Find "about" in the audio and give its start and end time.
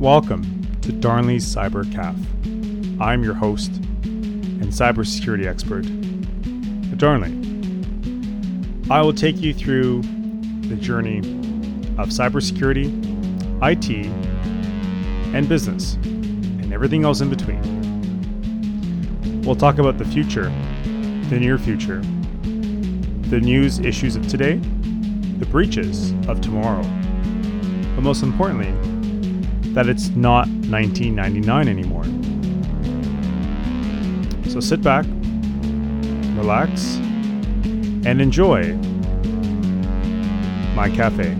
19.76-19.98